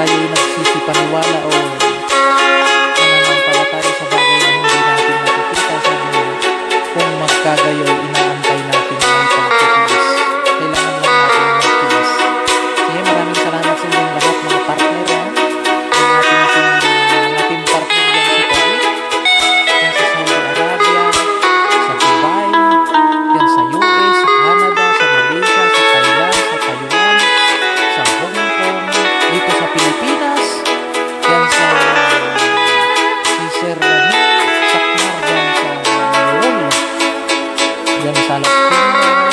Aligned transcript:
tayo 0.00 0.16
nagsisipaniwala 0.32 1.38
o 1.44 1.69
Gonzalo. 38.02 39.29